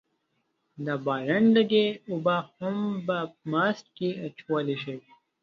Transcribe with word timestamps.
د 0.85 0.87
بادرنګ 1.05 1.47
لږې 1.57 1.85
اوبه 2.09 2.37
هم 2.57 2.77
په 3.05 3.17
ماسک 3.51 3.85
کې 3.97 4.09
اچولی 4.25 4.77
شئ. 4.83 4.97